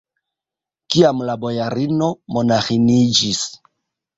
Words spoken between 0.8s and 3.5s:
Kiam la bojarino monaĥiniĝis?